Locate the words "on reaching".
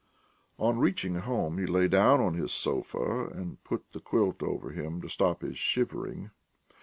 0.57-1.13